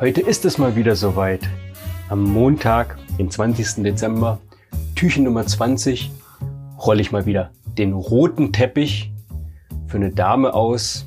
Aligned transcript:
Heute 0.00 0.20
ist 0.22 0.46
es 0.46 0.56
mal 0.56 0.76
wieder 0.76 0.96
soweit. 0.96 1.42
Am 2.08 2.24
Montag, 2.24 2.96
den 3.18 3.30
20. 3.30 3.82
Dezember, 3.82 4.40
Türchen 4.94 5.24
Nummer 5.24 5.44
20, 5.44 6.10
rolle 6.78 7.02
ich 7.02 7.12
mal 7.12 7.26
wieder 7.26 7.50
den 7.76 7.92
roten 7.92 8.50
Teppich 8.50 9.12
für 9.88 9.98
eine 9.98 10.10
Dame 10.10 10.54
aus, 10.54 11.04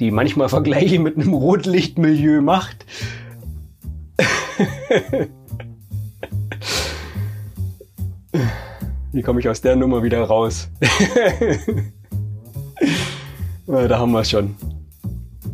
die 0.00 0.10
manchmal 0.10 0.48
Vergleiche 0.48 0.98
mit 0.98 1.16
einem 1.16 1.32
Rotlichtmilieu 1.32 2.40
macht. 2.40 2.86
Wie 9.12 9.22
komme 9.22 9.38
ich 9.38 9.48
aus 9.48 9.60
der 9.60 9.76
Nummer 9.76 10.02
wieder 10.02 10.24
raus? 10.24 10.68
da 13.68 13.96
haben 13.96 14.10
wir 14.10 14.22
es 14.22 14.30
schon. 14.30 14.56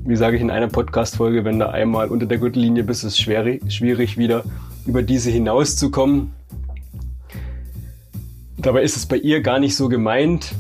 Wie 0.03 0.17
sage 0.17 0.37
ich 0.37 0.43
in 0.43 0.51
einer 0.51 0.69
Podcast-Folge, 0.69 1.45
wenn 1.45 1.59
du 1.59 1.69
einmal 1.69 2.09
unter 2.09 2.25
der 2.25 2.39
Gürtellinie 2.39 2.85
bist, 2.85 3.05
ist 3.05 3.13
es 3.13 3.19
schwierig, 3.19 3.71
schwierig 3.71 4.17
wieder 4.17 4.45
über 4.87 5.03
diese 5.03 5.31
hinauszukommen. 5.31 6.33
Dabei 8.57 8.83
ist 8.83 8.97
es 8.97 9.07
bei 9.07 9.17
ihr 9.17 9.43
gar 9.43 9.59
nicht 9.59 9.77
so 9.77 9.89
gemeint. 9.89 10.55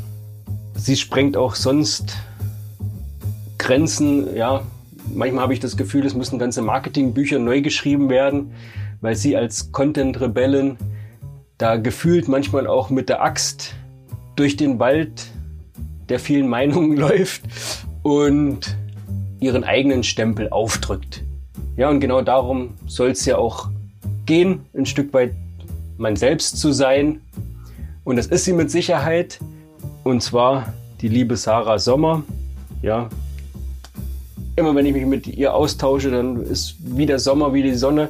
Sie 0.75 0.95
sprengt 0.95 1.39
auch 1.39 1.55
sonst 1.55 2.17
Grenzen. 3.57 4.37
Ja, 4.37 4.63
manchmal 5.13 5.45
habe 5.45 5.55
ich 5.55 5.61
das 5.61 5.77
Gefühl, 5.77 6.05
es 6.05 6.15
müssen 6.15 6.39
ganze 6.39 6.61
Marketingbücher 6.61 7.39
neu 7.39 7.63
geschrieben 7.63 8.11
werden, 8.11 8.53
weil 9.01 9.17
sie 9.17 9.37
als 9.37 9.73
Content-Rebellin 9.73 10.77
da 11.57 11.77
gefühlt 11.77 12.29
manchmal 12.29 12.67
auch 12.67 12.91
mit 12.91 13.09
der 13.09 13.23
Axt 13.23 13.75
durch 14.37 14.57
den 14.57 14.79
Wald 14.79 15.27
der 16.11 16.19
vielen 16.19 16.47
Meinungen 16.47 16.97
läuft 16.99 17.43
und 18.03 18.77
ihren 19.41 19.65
eigenen 19.65 20.03
Stempel 20.03 20.51
aufdrückt. 20.51 21.23
Ja, 21.77 21.89
und 21.89 22.01
genau 22.01 22.23
darum 22.23 22.75
soll 22.87 23.11
es 23.11 23.25
ja 23.25 23.39
auch 23.39 23.69
gehen, 24.27 24.67
ein 24.77 24.87
Stück 24.87 25.13
weit 25.13 25.33
man 25.97 26.17
selbst 26.17 26.59
zu 26.59 26.73
sein 26.73 27.21
und 28.05 28.17
das 28.17 28.27
ist 28.27 28.45
sie 28.45 28.53
mit 28.53 28.71
Sicherheit. 28.71 29.39
Und 30.03 30.23
zwar 30.23 30.73
die 31.01 31.09
liebe 31.09 31.37
Sarah 31.37 31.79
Sommer. 31.79 32.23
Ja, 32.83 33.09
immer 34.57 34.75
wenn 34.75 34.87
ich 34.87 34.93
mich 34.93 35.07
mit 35.07 35.27
ihr 35.27 35.55
austausche, 35.55 36.11
dann 36.11 36.43
ist 36.43 36.77
wie 36.81 37.07
der 37.07 37.19
Sommer, 37.19 37.53
wie 37.53 37.63
die 37.63 37.75
Sonne, 37.75 38.09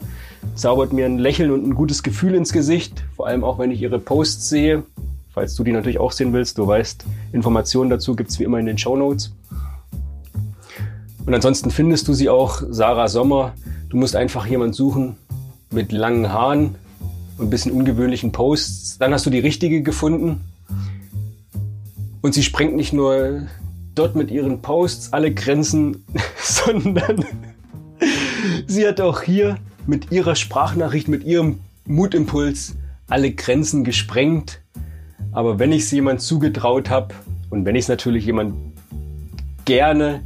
zaubert 0.54 0.92
mir 0.92 1.06
ein 1.06 1.18
Lächeln 1.18 1.50
und 1.50 1.66
ein 1.66 1.74
gutes 1.74 2.02
Gefühl 2.02 2.34
ins 2.34 2.52
Gesicht. 2.52 3.04
Vor 3.16 3.26
allem 3.26 3.44
auch, 3.44 3.58
wenn 3.58 3.70
ich 3.70 3.82
ihre 3.82 3.98
Posts 3.98 4.48
sehe. 4.48 4.84
Falls 5.32 5.54
du 5.54 5.64
die 5.64 5.72
natürlich 5.72 6.00
auch 6.00 6.12
sehen 6.12 6.32
willst, 6.32 6.58
du 6.58 6.66
weißt, 6.66 7.04
Informationen 7.32 7.90
dazu 7.90 8.16
gibt 8.16 8.30
es 8.30 8.40
wie 8.40 8.44
immer 8.44 8.58
in 8.58 8.66
den 8.66 8.78
Show 8.78 8.96
Notes. 8.96 9.32
Und 11.26 11.34
ansonsten 11.34 11.70
findest 11.70 12.08
du 12.08 12.12
sie 12.12 12.28
auch, 12.28 12.62
Sarah 12.70 13.08
Sommer. 13.08 13.54
Du 13.88 13.96
musst 13.96 14.16
einfach 14.16 14.46
jemand 14.46 14.74
suchen 14.74 15.16
mit 15.70 15.92
langen 15.92 16.32
Haaren, 16.32 16.76
und 17.40 17.46
ein 17.46 17.50
bisschen 17.50 17.72
ungewöhnlichen 17.72 18.32
Posts. 18.32 18.98
Dann 18.98 19.14
hast 19.14 19.24
du 19.24 19.30
die 19.30 19.38
richtige 19.38 19.82
gefunden. 19.82 20.42
Und 22.20 22.34
sie 22.34 22.42
sprengt 22.42 22.76
nicht 22.76 22.92
nur 22.92 23.46
dort 23.94 24.14
mit 24.14 24.30
ihren 24.30 24.60
Posts 24.60 25.14
alle 25.14 25.32
Grenzen, 25.32 26.04
sondern 26.38 27.24
sie 28.66 28.86
hat 28.86 29.00
auch 29.00 29.22
hier 29.22 29.56
mit 29.86 30.12
ihrer 30.12 30.36
Sprachnachricht, 30.36 31.08
mit 31.08 31.24
ihrem 31.24 31.60
Mutimpuls 31.86 32.76
alle 33.08 33.32
Grenzen 33.32 33.84
gesprengt. 33.84 34.60
Aber 35.32 35.58
wenn 35.58 35.72
ich 35.72 35.84
es 35.84 35.90
jemand 35.92 36.20
zugetraut 36.20 36.90
habe 36.90 37.14
und 37.48 37.64
wenn 37.64 37.74
ich 37.74 37.84
es 37.84 37.88
natürlich 37.88 38.26
jemand 38.26 38.54
gerne 39.64 40.22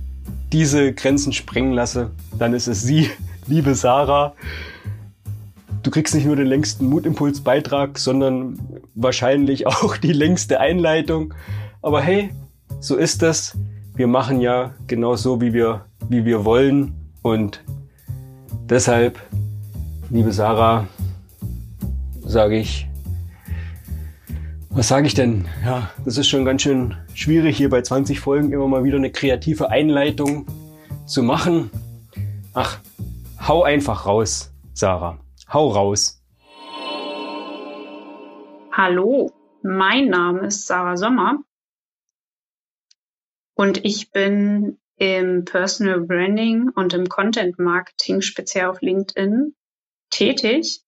diese 0.55 0.94
Grenzen 0.94 1.34
sprengen 1.34 1.74
lasse, 1.74 2.12
dann 2.38 2.55
ist 2.55 2.66
es 2.66 2.80
sie, 2.80 3.10
liebe 3.47 3.74
Sarah 3.74 4.34
du 5.84 5.91
kriegst 5.91 6.14
nicht 6.14 6.27
nur 6.27 6.34
den 6.34 6.47
längsten 6.47 6.86
Mutimpulsbeitrag, 6.86 7.98
sondern 7.98 8.59
wahrscheinlich 8.94 9.66
auch 9.69 9.97
die 9.97 10.12
längste 10.12 10.59
Einleitung. 10.59 11.32
Aber 11.81 12.00
hey, 12.03 12.31
so 12.81 12.97
ist 12.97 13.22
das. 13.22 13.56
Wir 13.94 14.09
machen 14.09 14.41
ja 14.41 14.75
genau 14.88 15.15
so, 15.15 15.41
wie 15.41 15.53
wir, 15.53 15.84
wie 16.09 16.25
wir 16.25 16.44
wollen. 16.44 16.94
Und 17.22 17.62
deshalb, 18.69 19.21
liebe 20.10 20.32
Sarah, 20.32 20.88
sage 22.22 22.59
ich, 22.59 22.88
was 24.74 24.88
sage 24.88 25.06
ich 25.06 25.14
denn? 25.14 25.46
Ja, 25.64 25.90
das 26.04 26.18
ist 26.18 26.28
schon 26.28 26.44
ganz 26.44 26.62
schön 26.62 26.96
schwierig, 27.14 27.56
hier 27.56 27.70
bei 27.70 27.80
20 27.80 28.18
Folgen 28.18 28.52
immer 28.52 28.66
mal 28.66 28.82
wieder 28.82 28.96
eine 28.96 29.12
kreative 29.12 29.70
Einleitung 29.70 30.46
zu 31.06 31.22
machen. 31.22 31.70
Ach, 32.54 32.80
hau 33.46 33.62
einfach 33.62 34.04
raus, 34.04 34.52
Sarah. 34.72 35.18
Hau 35.52 35.68
raus. 35.68 36.20
Hallo, 38.72 39.32
mein 39.62 40.08
Name 40.08 40.46
ist 40.48 40.66
Sarah 40.66 40.96
Sommer 40.96 41.38
und 43.54 43.84
ich 43.84 44.10
bin 44.10 44.80
im 44.96 45.44
Personal 45.44 46.00
Branding 46.00 46.68
und 46.70 46.94
im 46.94 47.08
Content 47.08 47.60
Marketing 47.60 48.22
speziell 48.22 48.66
auf 48.66 48.80
LinkedIn 48.80 49.54
tätig. 50.10 50.82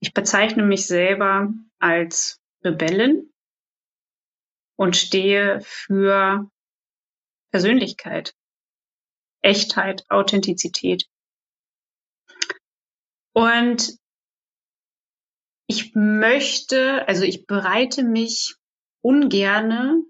Ich 0.00 0.12
bezeichne 0.12 0.64
mich 0.64 0.86
selber 0.86 1.52
als 1.78 2.40
Rebellin 2.66 3.32
und 4.76 4.96
stehe 4.96 5.60
für 5.62 6.50
Persönlichkeit, 7.52 8.34
Echtheit, 9.40 10.04
Authentizität. 10.10 11.08
Und 13.32 13.98
ich 15.68 15.94
möchte, 15.94 17.06
also 17.08 17.22
ich 17.24 17.46
bereite 17.46 18.02
mich 18.02 18.56
ungerne 19.02 20.02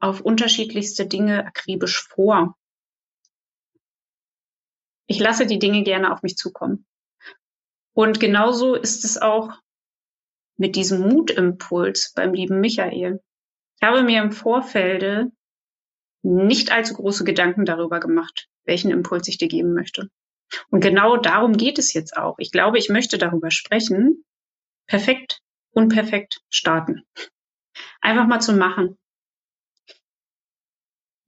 auf 0.00 0.20
unterschiedlichste 0.20 1.06
Dinge 1.06 1.44
akribisch 1.46 2.02
vor. 2.08 2.56
Ich 5.06 5.18
lasse 5.18 5.46
die 5.46 5.58
Dinge 5.58 5.82
gerne 5.82 6.12
auf 6.12 6.22
mich 6.22 6.36
zukommen. 6.36 6.86
Und 7.92 8.20
genauso 8.20 8.74
ist 8.74 9.04
es 9.04 9.18
auch 9.18 9.52
mit 10.60 10.76
diesem 10.76 11.00
Mutimpuls 11.00 12.12
beim 12.14 12.34
lieben 12.34 12.60
Michael. 12.60 13.22
Ich 13.76 13.82
habe 13.82 14.02
mir 14.02 14.22
im 14.22 14.30
Vorfelde 14.30 15.32
nicht 16.22 16.70
allzu 16.70 16.92
große 16.92 17.24
Gedanken 17.24 17.64
darüber 17.64 17.98
gemacht, 17.98 18.46
welchen 18.64 18.90
Impuls 18.90 19.26
ich 19.28 19.38
dir 19.38 19.48
geben 19.48 19.72
möchte. 19.72 20.10
Und 20.68 20.82
genau 20.82 21.16
darum 21.16 21.56
geht 21.56 21.78
es 21.78 21.94
jetzt 21.94 22.14
auch. 22.14 22.38
Ich 22.38 22.52
glaube, 22.52 22.76
ich 22.76 22.90
möchte 22.90 23.16
darüber 23.16 23.50
sprechen. 23.50 24.22
Perfekt, 24.86 25.40
unperfekt 25.70 26.42
starten. 26.50 27.04
Einfach 28.02 28.26
mal 28.26 28.40
zu 28.40 28.52
machen. 28.52 28.98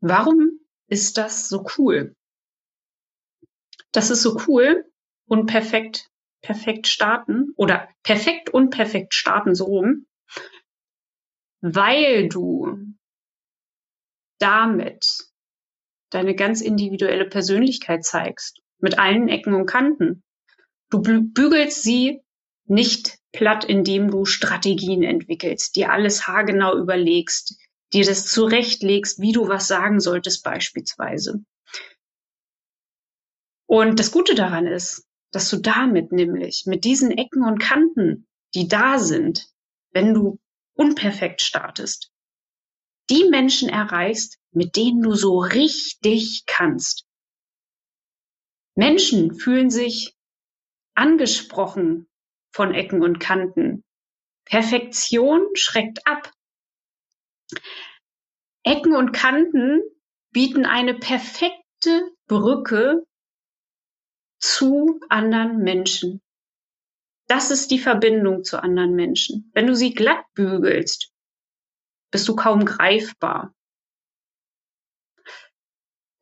Warum 0.01 0.61
ist 0.89 1.17
das 1.17 1.49
so 1.49 1.65
cool? 1.79 2.15
Das 3.93 4.11
ist 4.11 4.21
so 4.21 4.39
cool 4.47 4.85
und 5.27 5.47
perfekt, 6.43 6.87
starten 6.89 7.53
oder 7.57 7.89
perfekt 8.03 8.51
und 8.51 8.71
perfekt 8.71 9.15
starten 9.15 9.55
so 9.55 9.65
rum, 9.65 10.07
weil 11.61 12.29
du 12.29 12.77
damit 14.39 15.31
deine 16.11 16.35
ganz 16.35 16.61
individuelle 16.61 17.25
Persönlichkeit 17.25 18.05
zeigst 18.05 18.61
mit 18.79 18.99
allen 18.99 19.29
Ecken 19.29 19.55
und 19.55 19.67
Kanten. 19.67 20.25
Du 20.91 21.01
bügelst 21.01 21.83
sie 21.83 22.21
nicht 22.67 23.19
platt, 23.33 23.65
indem 23.65 24.11
du 24.11 24.25
Strategien 24.25 25.03
entwickelst, 25.03 25.77
dir 25.77 25.91
alles 25.91 26.27
haargenau 26.27 26.77
überlegst, 26.77 27.57
dir 27.93 28.05
das 28.05 28.27
zurechtlegst, 28.27 29.21
wie 29.21 29.33
du 29.33 29.49
was 29.49 29.69
sagen 29.69 30.01
solltest 30.01 30.45
beispielsweise. 30.45 31.45
Und 33.67 33.99
das 33.99 34.11
Gute 34.11 34.35
daran 34.35 34.67
ist, 34.67 35.07
dass 35.33 35.51
du 35.51 35.57
damit 35.57 36.13
nämlich 36.13 36.65
mit 36.67 36.85
diesen 36.85 37.11
Ecken 37.11 37.43
und 37.43 37.59
Kanten, 37.59 38.29
die 38.55 38.69
da 38.69 38.99
sind, 38.99 39.49
wenn 39.91 40.15
du 40.15 40.39
unperfekt 40.75 41.41
startest, 41.41 42.13
die 43.11 43.25
Menschen 43.25 43.69
erreichst, 43.69 44.39
mit 44.53 44.77
denen 44.77 45.03
du 45.03 45.15
so 45.15 45.39
richtig 45.39 46.45
kannst. 46.47 47.07
Menschen 48.75 49.35
fühlen 49.35 49.71
sich 49.71 50.15
angesprochen 50.95 52.09
von 52.53 52.75
Ecken 52.75 53.03
und 53.03 53.19
Kanten. 53.19 53.83
Perfektion 54.45 55.47
schreckt 55.55 56.07
ab. 56.07 56.33
Ecken 58.65 58.95
und 58.95 59.13
Kanten 59.13 59.83
bieten 60.31 60.65
eine 60.67 60.95
perfekte 60.95 62.11
Brücke 62.27 63.05
zu 64.43 65.01
anderen 65.11 65.59
Menschen. 65.61 66.23
Das 67.29 67.51
ist 67.51 67.71
die 67.71 67.81
Verbindung 67.81 68.45
zu 68.45 68.63
anderen 68.63 68.95
Menschen. 68.95 69.51
Wenn 69.55 69.67
du 69.69 69.77
sie 69.77 69.95
glatt 69.95 70.25
bügelst, 70.35 71.13
bist 72.13 72.29
du 72.29 72.37
kaum 72.37 72.67
greifbar. 72.67 73.55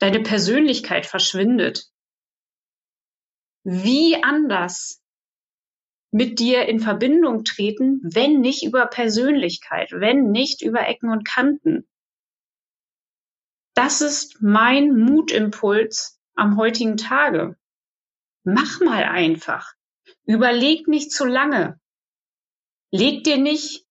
Deine 0.00 0.20
Persönlichkeit 0.22 1.06
verschwindet. 1.06 1.87
wie 3.64 4.22
anders 4.22 5.02
mit 6.12 6.40
dir 6.40 6.67
in 6.67 6.81
Verbindung 6.81 7.44
treten, 7.44 8.00
wenn 8.02 8.40
nicht 8.40 8.64
über 8.64 8.87
Persönlichkeit, 8.87 9.93
wenn 9.93 10.31
nicht 10.32 10.62
über 10.62 10.88
Ecken 10.88 11.11
und 11.11 11.25
Kanten. 11.26 11.88
Das 13.75 14.00
ist 14.02 14.43
mein 14.43 14.96
Mutimpuls 14.96 16.20
am 16.37 16.56
heutigen 16.56 16.99
Tage. 16.99 17.56
Mach 18.45 18.81
mal 18.81 19.05
einfach. 19.05 19.75
Überleg 20.25 20.89
nicht 20.89 21.13
zu 21.13 21.25
lange. 21.25 21.81
Leg 22.91 23.25
dir 23.25 23.39
nicht 23.39 23.87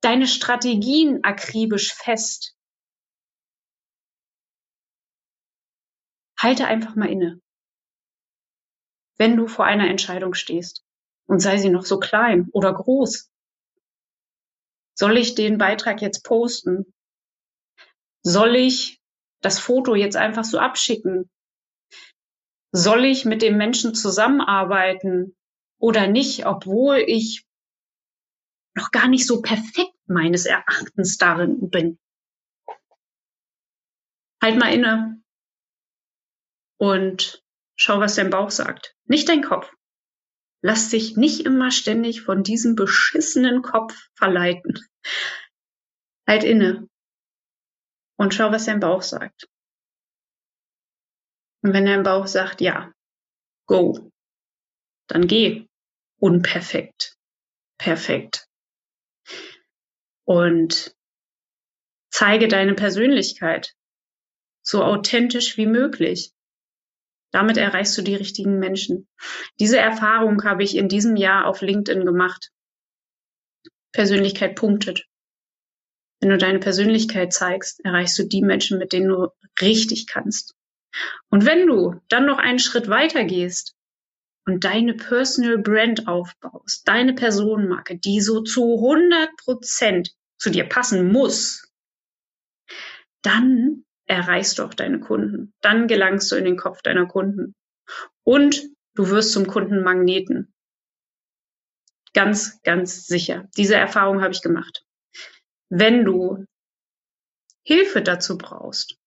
deine 0.00 0.26
Strategien 0.26 1.24
akribisch 1.24 1.92
fest. 1.92 2.56
Halte 6.38 6.66
einfach 6.66 6.96
mal 6.96 7.10
inne 7.10 7.40
wenn 9.20 9.36
du 9.36 9.46
vor 9.48 9.66
einer 9.66 9.90
Entscheidung 9.90 10.32
stehst 10.32 10.82
und 11.26 11.40
sei 11.40 11.58
sie 11.58 11.68
noch 11.68 11.84
so 11.84 11.98
klein 11.98 12.48
oder 12.52 12.72
groß. 12.72 13.30
Soll 14.94 15.18
ich 15.18 15.34
den 15.34 15.58
Beitrag 15.58 16.00
jetzt 16.00 16.24
posten? 16.24 16.94
Soll 18.22 18.56
ich 18.56 18.98
das 19.42 19.58
Foto 19.58 19.94
jetzt 19.94 20.16
einfach 20.16 20.44
so 20.44 20.58
abschicken? 20.58 21.30
Soll 22.72 23.04
ich 23.04 23.24
mit 23.24 23.42
dem 23.42 23.56
Menschen 23.56 23.94
zusammenarbeiten 23.94 25.36
oder 25.78 26.06
nicht, 26.06 26.46
obwohl 26.46 26.98
ich 26.98 27.44
noch 28.76 28.90
gar 28.90 29.08
nicht 29.08 29.26
so 29.26 29.42
perfekt 29.42 29.94
meines 30.06 30.46
Erachtens 30.46 31.18
darin 31.18 31.70
bin? 31.70 31.98
Halt 34.42 34.58
mal 34.58 34.72
inne 34.72 35.22
und 36.78 37.42
Schau, 37.82 37.98
was 37.98 38.16
dein 38.16 38.28
Bauch 38.28 38.50
sagt, 38.50 38.94
nicht 39.06 39.26
dein 39.30 39.42
Kopf. 39.42 39.72
Lass 40.60 40.90
dich 40.90 41.16
nicht 41.16 41.46
immer 41.46 41.70
ständig 41.70 42.20
von 42.20 42.42
diesem 42.42 42.74
beschissenen 42.74 43.62
Kopf 43.62 43.96
verleiten. 44.12 44.78
Halt 46.28 46.44
inne 46.44 46.90
und 48.18 48.34
schau, 48.34 48.52
was 48.52 48.66
dein 48.66 48.80
Bauch 48.80 49.00
sagt. 49.00 49.48
Und 51.62 51.72
wenn 51.72 51.86
dein 51.86 52.02
Bauch 52.02 52.26
sagt, 52.26 52.60
ja, 52.60 52.92
go, 53.66 54.10
dann 55.08 55.26
geh. 55.26 55.66
Unperfekt. 56.18 57.16
Perfekt. 57.78 58.46
Und 60.24 60.94
zeige 62.10 62.46
deine 62.46 62.74
Persönlichkeit 62.74 63.74
so 64.62 64.84
authentisch 64.84 65.56
wie 65.56 65.66
möglich. 65.66 66.32
Damit 67.32 67.56
erreichst 67.56 67.96
du 67.96 68.02
die 68.02 68.14
richtigen 68.14 68.58
Menschen. 68.58 69.08
Diese 69.58 69.78
Erfahrung 69.78 70.44
habe 70.44 70.62
ich 70.62 70.76
in 70.76 70.88
diesem 70.88 71.16
Jahr 71.16 71.46
auf 71.46 71.62
LinkedIn 71.62 72.04
gemacht. 72.04 72.50
Persönlichkeit 73.92 74.56
punktet. 74.56 75.06
Wenn 76.20 76.30
du 76.30 76.38
deine 76.38 76.58
Persönlichkeit 76.58 77.32
zeigst, 77.32 77.80
erreichst 77.84 78.18
du 78.18 78.24
die 78.24 78.42
Menschen, 78.42 78.78
mit 78.78 78.92
denen 78.92 79.08
du 79.08 79.28
richtig 79.60 80.06
kannst. 80.06 80.54
Und 81.30 81.46
wenn 81.46 81.66
du 81.66 82.00
dann 82.08 82.26
noch 82.26 82.38
einen 82.38 82.58
Schritt 82.58 82.88
weiter 82.88 83.24
gehst 83.24 83.74
und 84.46 84.64
deine 84.64 84.94
Personal 84.94 85.58
Brand 85.58 86.08
aufbaust, 86.08 86.86
deine 86.88 87.14
Personenmarke, 87.14 87.98
die 87.98 88.20
so 88.20 88.42
zu 88.42 88.76
100 88.76 89.36
Prozent 89.36 90.10
zu 90.38 90.50
dir 90.50 90.64
passen 90.64 91.12
muss, 91.12 91.70
dann 93.22 93.84
erreichst 94.06 94.58
du 94.58 94.64
auch 94.64 94.74
deine 94.74 95.00
Kunden. 95.00 95.54
Dann 95.60 95.86
gelangst 95.86 96.32
du 96.32 96.36
in 96.36 96.44
den 96.44 96.56
Kopf 96.56 96.82
deiner 96.82 97.06
Kunden. 97.06 97.54
Und 98.24 98.62
du 98.94 99.08
wirst 99.08 99.32
zum 99.32 99.46
Kundenmagneten. 99.46 100.52
Ganz, 102.12 102.60
ganz 102.62 103.06
sicher. 103.06 103.48
Diese 103.56 103.76
Erfahrung 103.76 104.20
habe 104.22 104.32
ich 104.32 104.42
gemacht. 104.42 104.84
Wenn 105.68 106.04
du 106.04 106.44
Hilfe 107.62 108.02
dazu 108.02 108.36
brauchst, 108.36 108.99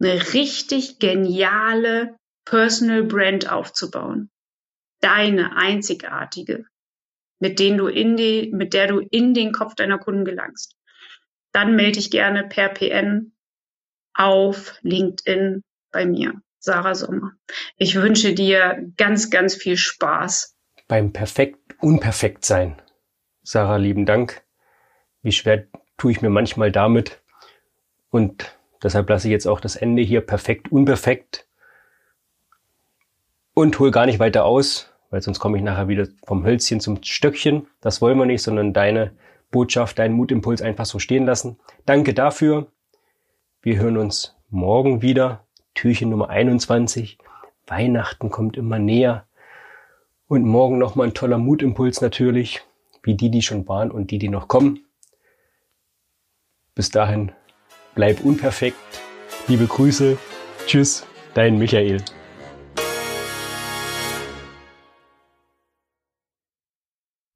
eine 0.00 0.32
richtig 0.34 0.98
geniale 0.98 2.16
Personal 2.44 3.02
Brand 3.04 3.50
aufzubauen, 3.50 4.30
deine 5.00 5.56
einzigartige, 5.56 6.64
mit 7.40 7.58
denen 7.58 7.78
du 7.78 7.88
in 7.88 8.16
die, 8.16 8.50
mit 8.52 8.72
der 8.74 8.88
du 8.88 9.00
in 9.00 9.34
den 9.34 9.52
Kopf 9.52 9.74
deiner 9.74 9.98
Kunden 9.98 10.24
gelangst, 10.24 10.76
dann 11.52 11.76
melde 11.76 11.98
dich 11.98 12.10
gerne 12.10 12.44
per 12.44 12.68
PN 12.68 13.32
auf 14.14 14.78
LinkedIn 14.82 15.62
bei 15.92 16.06
mir, 16.06 16.40
Sarah 16.58 16.94
Sommer. 16.94 17.32
Ich 17.76 17.94
wünsche 17.94 18.34
dir 18.34 18.92
ganz, 18.96 19.30
ganz 19.30 19.54
viel 19.54 19.76
Spaß. 19.76 20.56
Beim 20.88 21.12
perfekt 21.12 21.76
unperfekt 21.80 22.44
sein. 22.44 22.80
Sarah, 23.42 23.76
lieben 23.76 24.06
Dank. 24.06 24.42
Wie 25.22 25.32
schwer 25.32 25.68
tue 25.96 26.12
ich 26.12 26.22
mir 26.22 26.30
manchmal 26.30 26.72
damit. 26.72 27.22
Und 28.10 28.57
deshalb 28.82 29.08
lasse 29.08 29.28
ich 29.28 29.32
jetzt 29.32 29.46
auch 29.46 29.60
das 29.60 29.76
Ende 29.76 30.02
hier 30.02 30.20
perfekt 30.20 30.70
unperfekt 30.70 31.46
und 33.54 33.78
hol 33.78 33.90
gar 33.90 34.06
nicht 34.06 34.20
weiter 34.20 34.44
aus, 34.44 34.92
weil 35.10 35.20
sonst 35.20 35.40
komme 35.40 35.58
ich 35.58 35.64
nachher 35.64 35.88
wieder 35.88 36.06
vom 36.24 36.44
Hölzchen 36.44 36.80
zum 36.80 37.02
Stöckchen. 37.02 37.66
Das 37.80 38.00
wollen 38.00 38.18
wir 38.18 38.26
nicht, 38.26 38.42
sondern 38.42 38.72
deine 38.72 39.12
Botschaft, 39.50 39.98
deinen 39.98 40.14
Mutimpuls 40.14 40.62
einfach 40.62 40.86
so 40.86 40.98
stehen 40.98 41.26
lassen. 41.26 41.58
Danke 41.86 42.14
dafür. 42.14 42.70
Wir 43.62 43.78
hören 43.78 43.96
uns 43.96 44.36
morgen 44.50 45.02
wieder. 45.02 45.44
Türchen 45.74 46.10
Nummer 46.10 46.28
21. 46.28 47.18
Weihnachten 47.66 48.30
kommt 48.30 48.56
immer 48.56 48.78
näher. 48.78 49.26
Und 50.26 50.44
morgen 50.44 50.78
nochmal 50.78 51.08
ein 51.08 51.14
toller 51.14 51.38
Mutimpuls 51.38 52.00
natürlich, 52.00 52.62
wie 53.02 53.14
die, 53.14 53.30
die 53.30 53.42
schon 53.42 53.66
waren 53.66 53.90
und 53.90 54.10
die, 54.10 54.18
die 54.18 54.28
noch 54.28 54.46
kommen. 54.46 54.84
Bis 56.74 56.90
dahin, 56.90 57.32
bleib 57.98 58.20
unperfekt. 58.20 58.76
Liebe 59.48 59.66
Grüße. 59.66 60.16
Tschüss, 60.68 61.04
dein 61.34 61.58
Michael. 61.58 62.00